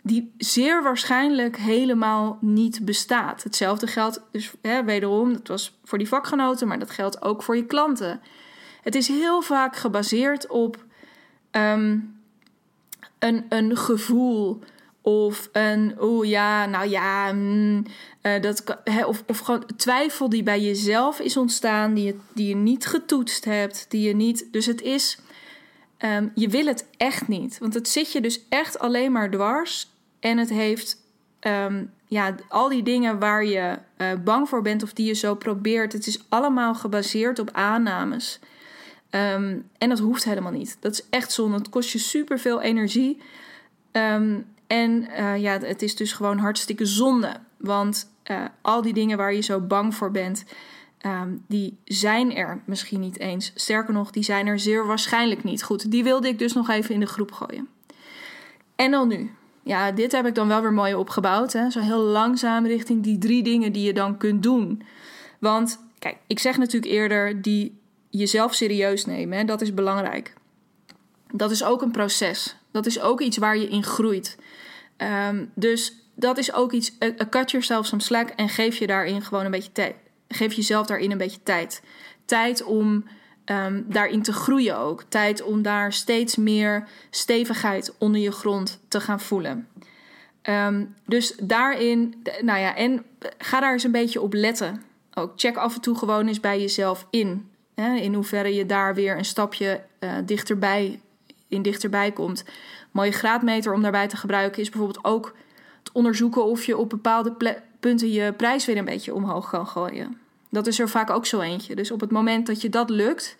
[0.02, 3.42] die zeer waarschijnlijk helemaal niet bestaat.
[3.42, 7.56] Hetzelfde geldt dus hè, wederom, dat was voor die vakgenoten, maar dat geldt ook voor
[7.56, 8.20] je klanten.
[8.82, 10.84] Het is heel vaak gebaseerd op
[11.50, 12.20] um,
[13.18, 14.60] een, een gevoel
[15.04, 17.84] of een, oh ja, nou ja, mm,
[18.22, 18.64] uh, dat,
[19.06, 23.44] of, of gewoon twijfel die bij jezelf is ontstaan, die je, die je niet getoetst
[23.44, 24.48] hebt, die je niet.
[24.50, 25.18] Dus het is,
[25.98, 27.58] um, je wil het echt niet.
[27.58, 29.90] Want het zit je dus echt alleen maar dwars.
[30.20, 30.96] En het heeft,
[31.40, 35.34] um, ja, al die dingen waar je uh, bang voor bent of die je zo
[35.34, 38.38] probeert, het is allemaal gebaseerd op aannames.
[39.10, 40.76] Um, en dat hoeft helemaal niet.
[40.80, 41.56] Dat is echt zonde.
[41.56, 43.20] Het kost je superveel energie.
[43.92, 47.36] Um, en uh, ja, het is dus gewoon hartstikke zonde.
[47.56, 50.44] Want uh, al die dingen waar je zo bang voor bent,
[51.06, 53.52] um, die zijn er misschien niet eens.
[53.54, 55.62] Sterker nog, die zijn er zeer waarschijnlijk niet.
[55.62, 57.68] Goed, die wilde ik dus nog even in de groep gooien.
[58.76, 59.30] En dan nu.
[59.62, 61.52] Ja, dit heb ik dan wel weer mooi opgebouwd.
[61.52, 61.70] Hè?
[61.70, 64.82] Zo heel langzaam richting die drie dingen die je dan kunt doen.
[65.38, 67.78] Want kijk, ik zeg natuurlijk eerder die
[68.10, 69.38] jezelf serieus nemen.
[69.38, 69.44] Hè?
[69.44, 70.34] Dat is belangrijk.
[71.36, 72.56] Dat is ook een proces.
[72.70, 74.38] Dat is ook iets waar je in groeit.
[75.28, 76.92] Um, dus dat is ook iets.
[76.98, 79.94] Uh, cut yourself some slack en geef je daarin gewoon een beetje tijd.
[80.28, 81.82] Geef jezelf daarin een beetje tijd.
[82.24, 83.04] Tijd om
[83.44, 85.04] um, daarin te groeien ook.
[85.08, 89.68] Tijd om daar steeds meer stevigheid onder je grond te gaan voelen.
[90.42, 93.04] Um, dus daarin, nou ja, en
[93.38, 94.82] ga daar eens een beetje op letten.
[95.14, 97.50] Ook check af en toe gewoon eens bij jezelf in.
[97.74, 101.00] Hè, in hoeverre je daar weer een stapje uh, dichterbij,
[101.62, 102.44] dichterbij komt.
[102.90, 105.34] mooie graadmeter om daarbij te gebruiken is bijvoorbeeld ook
[105.92, 110.18] onderzoeken of je op bepaalde punten je prijs weer een beetje omhoog kan gooien.
[110.50, 111.74] Dat is er vaak ook zo eentje.
[111.74, 113.36] Dus op het moment dat je dat lukt,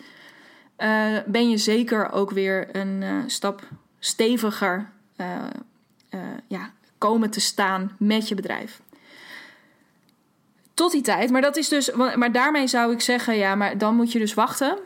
[0.79, 5.27] uh, ben je zeker ook weer een uh, stap steviger uh,
[6.47, 8.81] ja, komen te staan met je bedrijf.
[10.75, 13.97] Tot die tijd, maar dat is dus, maar daarmee zou ik zeggen, ja, maar dan
[13.97, 14.79] moet je dus wachten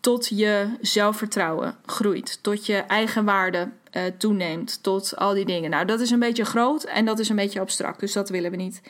[0.00, 5.70] tot je zelfvertrouwen groeit, tot je eigen waarde uh, toeneemt, tot al die dingen.
[5.70, 8.50] Nou, dat is een beetje groot en dat is een beetje abstract, dus dat willen
[8.50, 8.82] we niet.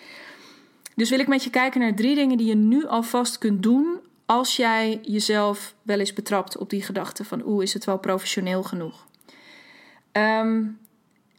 [0.95, 4.01] Dus wil ik met je kijken naar drie dingen die je nu alvast kunt doen
[4.27, 8.63] als jij jezelf wel eens betrapt op die gedachte van oeh, is het wel professioneel
[8.63, 9.07] genoeg?
[10.13, 10.63] Ehm,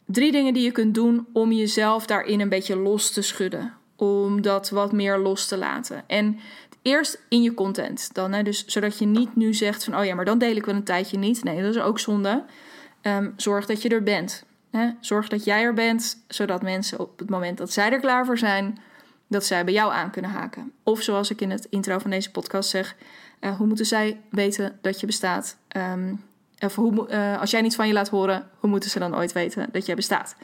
[0.06, 3.74] drie dingen die je kunt doen om jezelf daarin een beetje los te schudden.
[3.96, 6.04] Om dat wat meer los te laten.
[6.06, 6.38] En
[6.82, 8.32] eerst in je content dan.
[8.32, 8.42] Hè?
[8.42, 10.84] Dus zodat je niet nu zegt van oh ja, maar dan deel ik wel een
[10.84, 11.44] tijdje niet.
[11.44, 12.44] Nee, dat is ook zonde.
[13.00, 14.44] Ehm, zorg dat je er bent.
[14.70, 14.90] Hè?
[15.00, 18.38] Zorg dat jij er bent, zodat mensen op het moment dat zij er klaar voor
[18.38, 18.78] zijn,
[19.28, 20.72] dat zij bij jou aan kunnen haken.
[20.82, 22.96] Of zoals ik in het intro van deze podcast zeg,
[23.40, 25.56] uh, hoe moeten zij weten dat je bestaat?
[25.76, 26.24] Um,
[26.58, 29.32] of hoe, uh, als jij niet van je laat horen, hoe moeten ze dan ooit
[29.32, 30.36] weten dat jij bestaat?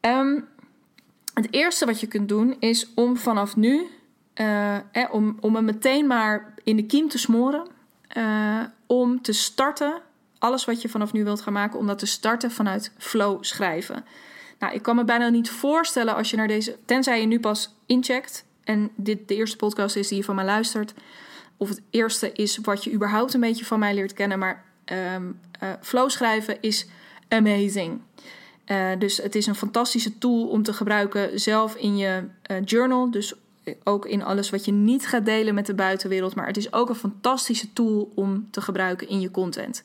[0.00, 0.48] Um,
[1.34, 3.86] het eerste wat je kunt doen is om vanaf nu,
[4.34, 4.78] eh,
[5.10, 7.66] om, om meteen maar in de kiem te smoren,
[8.86, 10.00] om te starten,
[10.38, 14.04] alles wat je vanaf nu wilt gaan maken, om dat te starten vanuit flow schrijven.
[14.58, 16.76] Nou, ik kan me bijna niet voorstellen als je naar deze.
[16.84, 20.44] Tenzij je nu pas incheckt en dit de eerste podcast is die je van mij
[20.44, 20.94] luistert.
[21.56, 24.38] Of het eerste is wat je überhaupt een beetje van mij leert kennen.
[24.38, 24.64] Maar
[25.14, 26.86] um, uh, flow schrijven is
[27.28, 28.00] amazing.
[28.98, 32.24] Dus het is een fantastische tool om te gebruiken zelf in je
[32.64, 33.10] journal.
[33.10, 33.34] Dus
[33.84, 36.34] ook in alles wat je niet gaat delen met de buitenwereld.
[36.34, 39.82] Maar het is ook een fantastische tool om te gebruiken in je content.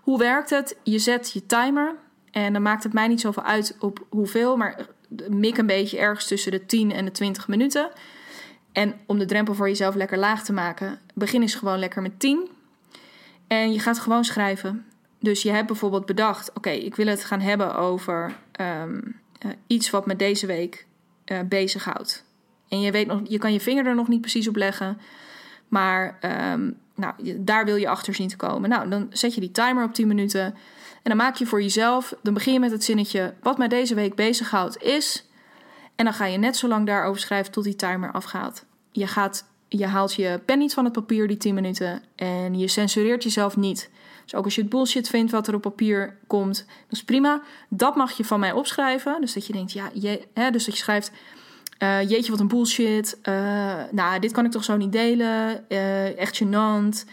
[0.00, 0.76] Hoe werkt het?
[0.82, 1.94] Je zet je timer.
[2.30, 4.86] En dan maakt het mij niet zoveel uit op hoeveel, maar
[5.28, 7.90] mik een beetje ergens tussen de 10 en de 20 minuten.
[8.72, 12.20] En om de drempel voor jezelf lekker laag te maken, begin eens gewoon lekker met
[12.20, 12.48] 10.
[13.46, 14.86] En je gaat gewoon schrijven.
[15.20, 19.90] Dus je hebt bijvoorbeeld bedacht: oké, ik wil het gaan hebben over um, uh, iets
[19.90, 20.86] wat me deze week
[21.26, 22.24] uh, bezighoudt.
[22.68, 24.98] En je weet nog, je kan je vinger er nog niet precies op leggen,
[25.68, 26.18] maar
[26.52, 28.70] um, nou, daar wil je achter zien te komen.
[28.70, 30.44] Nou, dan zet je die timer op 10 minuten.
[31.02, 33.94] En dan maak je voor jezelf, dan begin je met het zinnetje: Wat mij deze
[33.94, 35.26] week bezighoudt is.
[35.96, 38.64] En dan ga je net zo lang daarover schrijven tot die timer afgaat.
[38.92, 42.68] Je, gaat, je haalt je pen niet van het papier die 10 minuten en je
[42.68, 43.90] censureert jezelf niet.
[44.24, 47.42] Dus ook als je het bullshit vindt wat er op papier komt, dat is prima.
[47.68, 49.20] Dat mag je van mij opschrijven.
[49.20, 51.12] Dus dat je denkt, ja, je, hè, dus dat je schrijft.
[51.78, 53.18] Uh, jeetje, wat een bullshit.
[53.28, 53.34] Uh,
[53.90, 55.64] nou, dit kan ik toch zo niet delen.
[55.68, 57.04] Uh, echt gênant.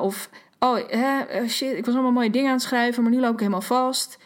[0.00, 0.28] of
[0.62, 3.38] Oh, eh, shit, ik was allemaal mooie dingen aan het schrijven, maar nu loop ik
[3.38, 4.18] helemaal vast.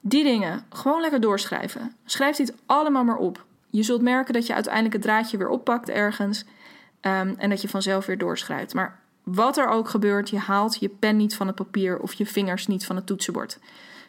[0.00, 1.96] Die dingen, gewoon lekker doorschrijven.
[2.04, 3.44] Schrijf dit allemaal maar op.
[3.70, 6.44] Je zult merken dat je uiteindelijk het draadje weer oppakt ergens.
[7.00, 8.74] Um, en dat je vanzelf weer doorschrijft.
[8.74, 12.26] Maar wat er ook gebeurt, je haalt je pen niet van het papier of je
[12.26, 13.58] vingers niet van het toetsenbord.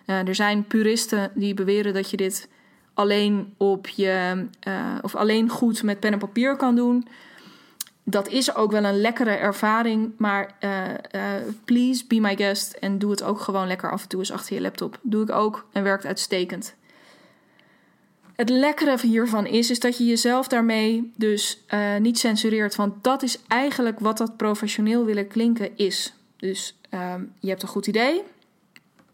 [0.06, 2.50] Er zijn puristen die beweren dat je dit
[2.98, 7.08] alleen op je uh, of alleen goed met pen en papier kan doen
[8.10, 10.14] dat is ook wel een lekkere ervaring.
[10.18, 11.32] Maar uh, uh,
[11.66, 12.74] please be my guest.
[12.74, 15.00] En doe het ook gewoon lekker af en toe eens achter je laptop.
[15.02, 16.76] Doe ik ook en werkt uitstekend.
[18.36, 21.64] Het lekkere hiervan is, is dat je jezelf daarmee dus
[22.00, 22.76] niet censureert.
[22.76, 26.14] Want dat is eigenlijk wat dat professioneel willen klinken is.
[26.38, 28.22] Dus um, je hebt een goed idee.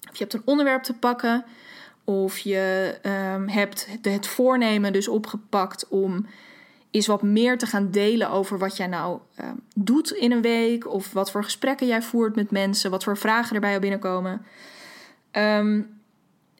[0.09, 1.45] Of je hebt een onderwerp te pakken.
[2.03, 2.95] Of je
[3.35, 6.25] um, hebt het voornemen dus opgepakt om
[6.91, 10.87] is wat meer te gaan delen over wat jij nou uh, doet in een week.
[10.87, 12.91] Of wat voor gesprekken jij voert met mensen.
[12.91, 14.45] Wat voor vragen erbij al binnenkomen.
[15.31, 16.01] Um,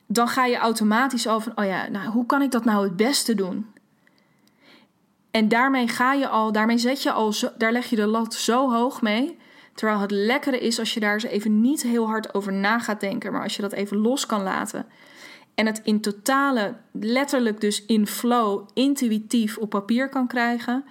[0.08, 2.96] dan ga je automatisch al van, oh ja, nou, hoe kan ik dat nou het
[2.96, 3.66] beste doen?
[5.32, 8.34] En daarmee ga je al, daarmee zet je al, zo, daar leg je de lat
[8.34, 9.38] zo hoog mee.
[9.74, 13.00] Terwijl het lekkere is als je daar eens even niet heel hard over na gaat
[13.00, 14.86] denken, maar als je dat even los kan laten
[15.56, 20.86] en het in totale, letterlijk dus in flow, intuïtief op papier kan krijgen,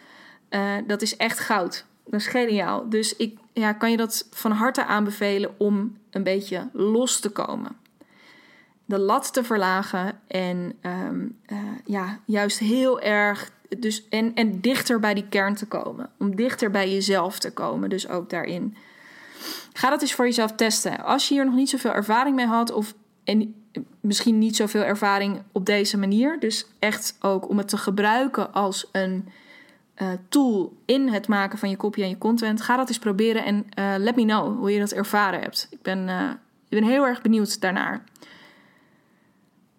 [0.50, 1.84] uh, dat is echt goud.
[2.04, 2.88] Dat is geniaal.
[2.88, 7.76] Dus ik ja, kan je dat van harte aanbevelen om een beetje los te komen.
[8.84, 13.50] De lat te verlagen en um, uh, ja, juist heel erg.
[13.78, 16.10] Dus, en, en dichter bij die kern te komen.
[16.18, 17.90] Om dichter bij jezelf te komen.
[17.90, 18.76] Dus ook daarin.
[19.72, 21.04] Ga dat eens voor jezelf testen.
[21.04, 22.94] Als je hier nog niet zoveel ervaring mee had, of
[23.24, 23.61] en
[24.00, 26.40] misschien niet zoveel ervaring op deze manier.
[26.40, 29.28] Dus echt ook om het te gebruiken als een
[30.02, 32.60] uh, tool in het maken van je kopie en je content.
[32.60, 35.66] Ga dat eens proberen en uh, let me know hoe je dat ervaren hebt.
[35.70, 36.30] Ik ben, uh,
[36.68, 38.04] ik ben heel erg benieuwd daarnaar.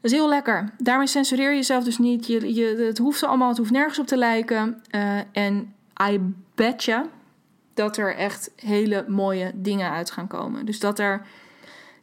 [0.01, 0.73] Dat is heel lekker.
[0.77, 2.27] Daarmee censureer je jezelf dus niet.
[2.27, 4.83] Je, je, het hoeft allemaal, het hoeft nergens op te lijken.
[5.31, 5.73] en
[6.09, 7.05] I bet je
[7.73, 10.65] dat er echt hele mooie dingen uit gaan komen.
[10.65, 11.25] Dus dat er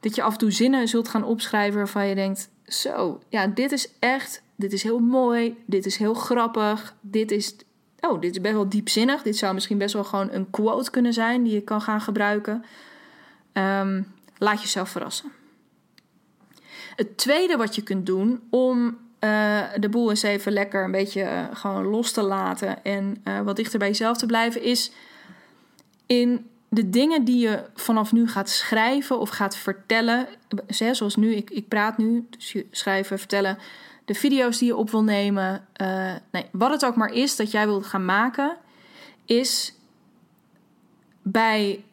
[0.01, 3.73] dat je af en toe zinnen zult gaan opschrijven waarvan je denkt: zo, ja, dit
[3.73, 7.55] is echt, dit is heel mooi, dit is heel grappig, dit is,
[8.01, 9.23] oh, dit is best wel diepzinnig.
[9.23, 12.65] Dit zou misschien best wel gewoon een quote kunnen zijn die je kan gaan gebruiken.
[13.53, 14.07] Um,
[14.39, 15.33] laat jezelf verrassen.
[16.97, 21.23] Het tweede wat je kunt doen om uh, de boel eens even lekker een beetje
[21.23, 24.93] uh, gewoon los te laten en uh, wat dichter bij jezelf te blijven, is
[26.07, 30.27] in de dingen die je vanaf nu gaat schrijven of gaat vertellen,
[30.69, 33.59] zoals nu, ik, ik praat nu, dus schrijven, vertellen,
[34.05, 37.51] de video's die je op wil nemen, uh, nee, wat het ook maar is dat
[37.51, 38.57] jij wilt gaan maken,
[39.25, 39.75] is
[41.23, 41.85] bij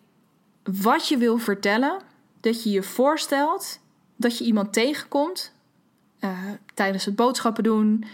[0.63, 2.01] wat je wil vertellen,
[2.39, 3.79] dat je je voorstelt
[4.15, 5.53] dat je iemand tegenkomt
[6.19, 6.39] uh,
[6.73, 8.05] tijdens het boodschappen doen,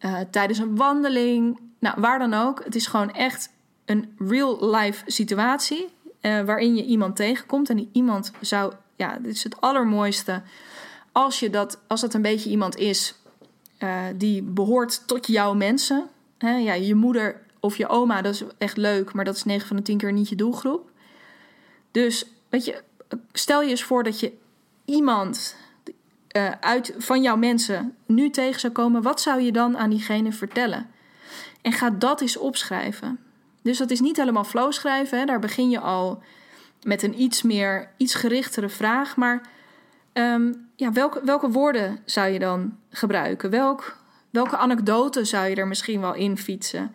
[0.00, 2.64] uh, tijdens een wandeling, nou waar dan ook.
[2.64, 3.50] Het is gewoon echt
[3.90, 5.88] een real life situatie
[6.20, 10.42] uh, waarin je iemand tegenkomt en die iemand zou, ja, dit is het allermooiste
[11.12, 13.14] als je dat, als dat een beetje iemand is
[14.16, 16.08] die behoort tot jouw mensen.
[16.38, 19.66] Hè, ja, je moeder of je oma, dat is echt leuk, maar dat is 9
[19.66, 20.90] van de 10 keer niet je doelgroep.
[21.90, 22.82] Dus weet je,
[23.32, 24.32] stel je eens voor dat je
[24.84, 25.56] iemand
[26.36, 30.32] uh, uit, van jouw mensen nu tegen zou komen, wat zou je dan aan diegene
[30.32, 30.90] vertellen?
[31.62, 33.18] En ga dat eens opschrijven.
[33.62, 35.24] Dus dat is niet helemaal flow schrijven, hè?
[35.24, 36.22] daar begin je al
[36.82, 39.16] met een iets meer, iets gerichtere vraag.
[39.16, 39.48] Maar
[40.12, 43.50] um, ja, welke, welke woorden zou je dan gebruiken?
[43.50, 43.96] Welk,
[44.30, 46.94] welke anekdote zou je er misschien wel in fietsen?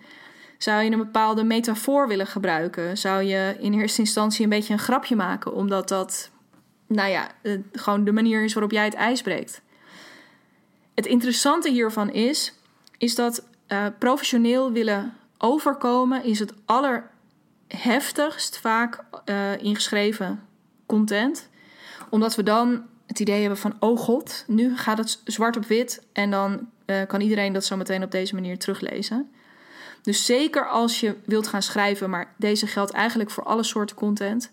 [0.58, 2.97] Zou je een bepaalde metafoor willen gebruiken?
[2.97, 6.30] Zou je in eerste instantie een beetje een grapje maken, omdat dat
[6.88, 7.32] nou ja,
[7.71, 9.62] gewoon de manier is waarop jij het ijs breekt.
[10.95, 12.54] Het interessante hiervan is,
[12.97, 20.43] is dat uh, professioneel willen overkomen is het allerheftigst vaak uh, ingeschreven
[20.86, 21.50] content.
[22.10, 26.06] Omdat we dan het idee hebben van, oh god, nu gaat het zwart op wit
[26.13, 29.32] en dan uh, kan iedereen dat zo meteen op deze manier teruglezen.
[30.02, 34.52] Dus zeker als je wilt gaan schrijven, maar deze geldt eigenlijk voor alle soorten content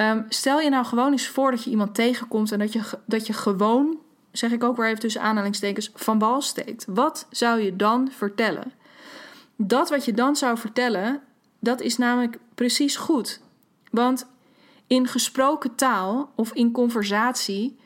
[0.00, 3.26] Um, stel je nou gewoon eens voor dat je iemand tegenkomt en dat je, dat
[3.26, 3.98] je gewoon,
[4.32, 6.84] zeg ik ook weer even tussen aanhalingstekens, van bal steekt.
[6.88, 8.72] Wat zou je dan vertellen?
[9.62, 11.20] Dat wat je dan zou vertellen,
[11.58, 13.40] dat is namelijk precies goed.
[13.90, 14.26] Want
[14.86, 17.78] in gesproken taal of in conversatie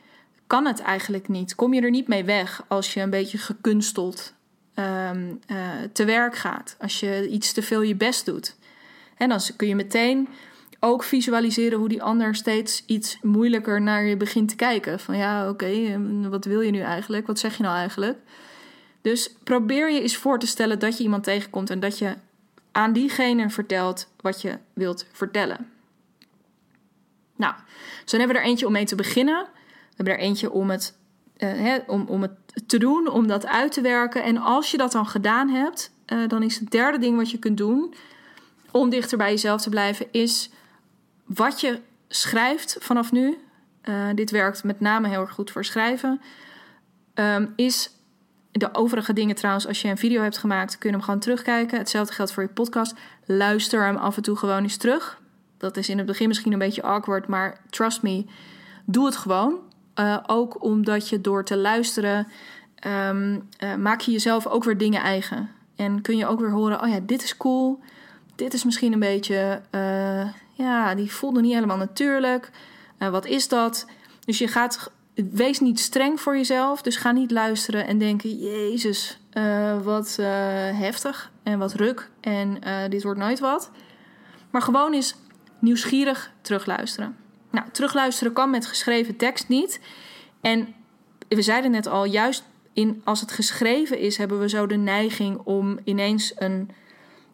[0.47, 1.55] kan het eigenlijk niet.
[1.55, 4.33] Kom je er niet mee weg als je een beetje gekunsteld
[4.75, 5.57] um, uh,
[5.93, 6.75] te werk gaat.
[6.79, 8.55] Als je iets te veel je best doet.
[9.17, 10.27] En dan kun je meteen
[10.79, 14.99] ook visualiseren hoe die ander steeds iets moeilijker naar je begint te kijken.
[14.99, 17.27] Van ja, oké, wat wil je nu eigenlijk?
[17.27, 18.17] Wat zeg je nou eigenlijk?
[19.05, 22.15] Dus probeer je eens voor te stellen dat je iemand tegenkomt en dat je
[22.71, 25.71] aan diegene vertelt wat je wilt vertellen.
[27.35, 27.53] Nou,
[28.05, 29.43] dan hebben we er eentje om mee te beginnen.
[29.43, 30.97] We hebben er eentje om het,
[31.37, 32.31] hè, om, om het
[32.67, 34.23] te doen, om dat uit te werken.
[34.23, 37.39] En als je dat dan gedaan hebt, uh, dan is het derde ding wat je
[37.39, 37.93] kunt doen
[38.71, 40.49] om dichter bij jezelf te blijven, is
[41.25, 43.37] wat je schrijft vanaf nu,
[43.83, 46.21] uh, dit werkt met name heel erg goed voor schrijven,
[47.15, 47.94] um, is
[48.59, 51.77] de overige dingen trouwens, als je een video hebt gemaakt, kun je hem gewoon terugkijken.
[51.77, 52.93] Hetzelfde geldt voor je podcast.
[53.25, 55.21] Luister hem af en toe gewoon eens terug.
[55.57, 58.25] Dat is in het begin misschien een beetje awkward, maar trust me,
[58.85, 59.59] doe het gewoon.
[59.99, 62.27] Uh, ook omdat je door te luisteren,
[62.87, 65.49] um, uh, maak je jezelf ook weer dingen eigen.
[65.75, 67.79] En kun je ook weer horen, oh ja, dit is cool.
[68.35, 72.51] Dit is misschien een beetje uh, ja, die voelde niet helemaal natuurlijk.
[72.97, 73.85] Wat is dat?
[74.25, 76.81] Dus je gaat, wees niet streng voor jezelf.
[76.81, 80.27] Dus ga niet luisteren en denken: Jezus, uh, wat uh,
[80.79, 83.71] heftig en wat ruk en dit wordt nooit wat.
[84.49, 85.15] Maar gewoon eens
[85.59, 87.15] nieuwsgierig terugluisteren.
[87.51, 89.79] Nou, terugluisteren kan met geschreven tekst niet.
[90.41, 90.73] En
[91.27, 95.37] we zeiden net al, juist in, als het geschreven is, hebben we zo de neiging
[95.43, 96.69] om ineens een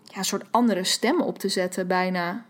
[0.03, 2.45] ja, soort andere stem op te zetten, bijna.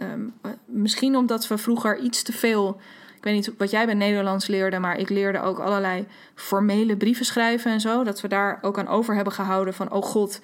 [0.00, 2.80] Um, misschien omdat we vroeger iets te veel.
[3.24, 7.24] Ik weet niet wat jij bij Nederlands leerde, maar ik leerde ook allerlei formele brieven
[7.24, 8.04] schrijven en zo.
[8.04, 10.40] Dat we daar ook aan over hebben gehouden van: oh god,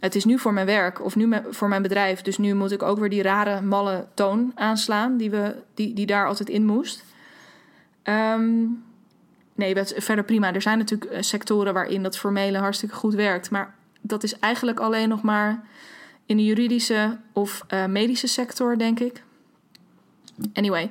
[0.00, 2.22] het is nu voor mijn werk of nu voor mijn bedrijf.
[2.22, 6.06] Dus nu moet ik ook weer die rare, malle toon aanslaan die, we, die, die
[6.06, 7.04] daar altijd in moest.
[8.04, 8.84] Um,
[9.54, 10.54] nee, dat verder prima.
[10.54, 13.50] Er zijn natuurlijk eh, sectoren waarin dat formele hartstikke goed werkt.
[13.50, 15.64] Maar dat is eigenlijk alleen nog maar
[16.26, 19.22] in de juridische of uh, medische sector, denk ik.
[20.52, 20.90] Anyway,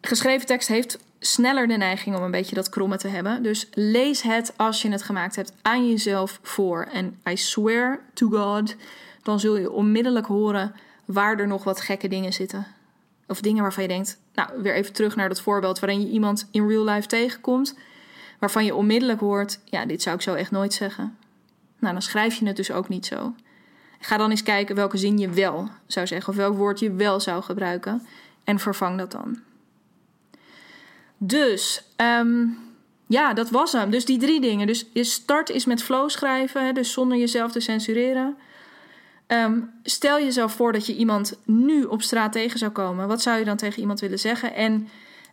[0.00, 3.42] geschreven tekst heeft sneller de neiging om een beetje dat kromme te hebben.
[3.42, 6.88] Dus lees het als je het gemaakt hebt aan jezelf voor.
[6.92, 8.76] En I swear to God,
[9.22, 10.74] dan zul je onmiddellijk horen
[11.04, 12.66] waar er nog wat gekke dingen zitten.
[13.26, 16.48] Of dingen waarvan je denkt, nou weer even terug naar dat voorbeeld waarin je iemand
[16.50, 17.78] in real life tegenkomt.
[18.38, 21.16] Waarvan je onmiddellijk hoort, ja, dit zou ik zo echt nooit zeggen.
[21.78, 23.34] Nou, dan schrijf je het dus ook niet zo.
[24.00, 27.20] Ga dan eens kijken welke zin je wel zou zeggen of welk woord je wel
[27.20, 28.06] zou gebruiken
[28.44, 29.38] en vervang dat dan.
[31.22, 32.58] Dus um,
[33.06, 33.90] ja, dat was hem.
[33.90, 34.66] Dus die drie dingen.
[34.66, 38.36] Dus je start is met flow schrijven, dus zonder jezelf te censureren.
[39.26, 43.08] Ehm, stel jezelf voor dat je iemand nu op straat tegen zou komen.
[43.08, 44.54] Wat zou je dan tegen iemand willen zeggen?
[44.54, 44.88] En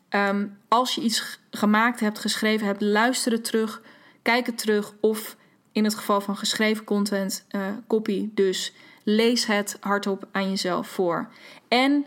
[0.10, 3.82] ehm, als je iets gemaakt hebt, geschreven hebt, luister het terug,
[4.22, 4.94] kijk het terug.
[5.00, 5.36] Of
[5.72, 8.74] in het geval van geschreven content, uh, copy dus,
[9.04, 11.30] lees het hardop aan jezelf voor.
[11.68, 12.06] En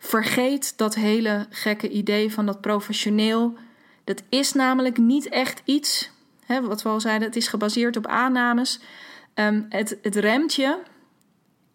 [0.00, 3.54] vergeet dat hele gekke idee van dat professioneel.
[4.04, 6.10] Dat is namelijk niet echt iets,
[6.44, 8.80] hè, wat we al zeiden, het is gebaseerd op aannames.
[9.34, 10.78] Um, het, het remt je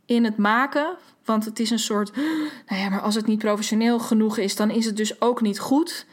[0.06, 0.98] in het maken.
[1.26, 2.12] Want het is een soort.
[2.68, 5.60] Nou ja, maar als het niet professioneel genoeg is, dan is het dus ook niet
[5.60, 6.06] goed.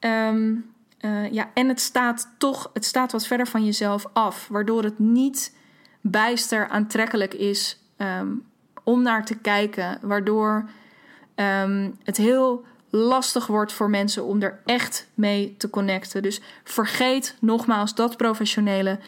[0.00, 4.82] Um, uh, ja, en het staat toch, het staat wat verder van jezelf af, waardoor
[4.82, 5.56] het niet
[6.00, 8.44] bijster aantrekkelijk is um,
[8.84, 10.70] om naar te kijken, waardoor
[11.34, 16.22] um, het heel lastig wordt voor mensen om er echt mee te connecten.
[16.22, 18.98] Dus vergeet nogmaals dat professionele,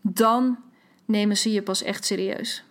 [0.00, 0.58] dan
[1.04, 2.64] nemen ze je pas echt serieus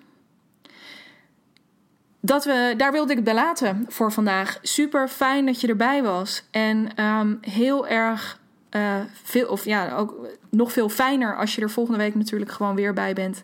[2.26, 4.60] dat we, daar wilde ik het bij laten voor vandaag.
[4.62, 6.44] Super fijn dat je erbij was.
[6.52, 8.40] En um, heel erg
[8.72, 12.76] uh, veel, of ja, ook nog veel fijner als je er volgende week natuurlijk gewoon
[12.76, 13.44] weer bij bent.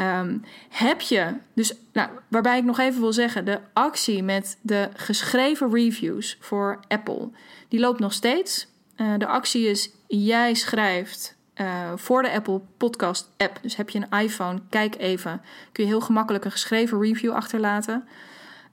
[0.00, 4.88] Um, heb je, dus nou, waarbij ik nog even wil zeggen, de actie met de
[4.94, 7.30] geschreven reviews voor Apple,
[7.68, 8.68] die loopt nog steeds.
[8.96, 13.58] Uh, de actie is: jij schrijft uh, voor de Apple Podcast app.
[13.62, 15.40] Dus heb je een iPhone, kijk even.
[15.72, 18.08] Kun je heel gemakkelijk een geschreven review achterlaten.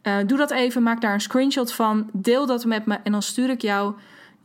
[0.03, 2.09] Uh, doe dat even, maak daar een screenshot van.
[2.13, 3.93] Deel dat met me en dan stuur ik jou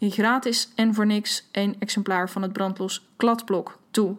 [0.01, 4.17] gratis en voor niks een exemplaar van het brandlos kladblok toe.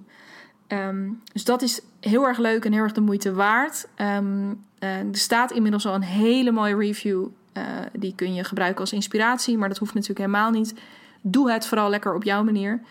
[0.73, 3.87] Um, dus dat is heel erg leuk en heel erg de moeite waard.
[3.97, 4.49] Um,
[4.79, 7.27] uh, er staat inmiddels al een hele mooie review.
[7.57, 7.63] Uh,
[7.93, 10.73] die kun je gebruiken als inspiratie, maar dat hoeft natuurlijk helemaal niet.
[11.21, 12.81] Doe het vooral lekker op jouw manier.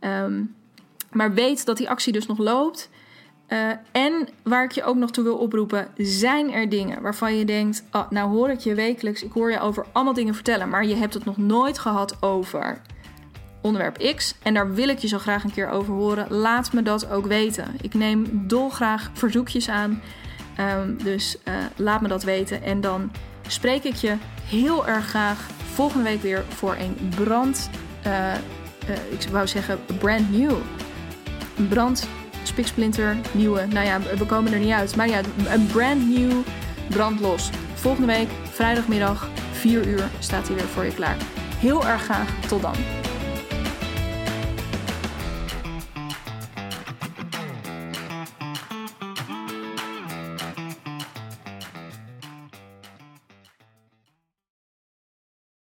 [0.00, 0.54] Um,
[1.10, 2.90] maar weet dat die actie dus nog loopt.
[3.48, 7.44] Uh, en waar ik je ook nog toe wil oproepen, zijn er dingen waarvan je
[7.44, 10.86] denkt: oh, nou hoor ik je wekelijks, ik hoor je over allemaal dingen vertellen, maar
[10.86, 12.80] je hebt het nog nooit gehad over
[13.66, 14.34] onderwerp X.
[14.42, 16.26] En daar wil ik je zo graag een keer over horen.
[16.28, 17.76] Laat me dat ook weten.
[17.80, 20.02] Ik neem dolgraag verzoekjes aan.
[20.60, 22.62] Um, dus uh, laat me dat weten.
[22.62, 23.10] En dan
[23.46, 27.70] spreek ik je heel erg graag volgende week weer voor een brand.
[28.06, 28.32] Uh,
[29.10, 30.52] ik wou zeggen brand new
[31.56, 32.08] een brand,
[32.42, 33.66] spiksplinter, nieuwe.
[33.66, 34.96] Nou ja, we komen er niet uit.
[34.96, 36.32] Maar ja, een brand new
[36.88, 37.50] brandlos.
[37.74, 41.16] Volgende week, vrijdagmiddag, 4 uur, staat hij weer voor je klaar.
[41.58, 42.46] Heel erg graag.
[42.48, 42.74] Tot dan.